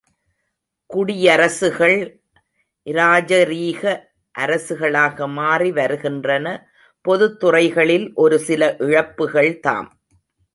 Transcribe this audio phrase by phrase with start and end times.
[0.89, 1.97] குடியரசுகள்
[2.87, 3.83] இராஜரீக
[4.35, 6.45] அரசுகளாக மாறி வருகின்றன,
[7.05, 9.89] பொதுத்துறைகளில் ஒரு சில இழப்புக்கள் தாம்!